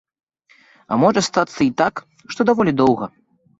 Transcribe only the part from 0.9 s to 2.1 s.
А можа стацца і так,